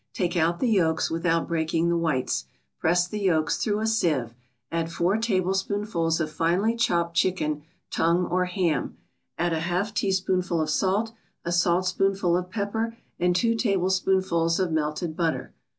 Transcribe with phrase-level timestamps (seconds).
[0.13, 2.45] Take out the yolks without breaking the whites.
[2.79, 4.33] Press the yolks through a sieve.
[4.71, 8.97] Add four tablespoonfuls of finely chopped chicken, tongue or ham.
[9.37, 11.11] Add a half teaspoonful of salt,
[11.45, 15.53] a saltspoonful of pepper and two tablespoonfuls of melted butter.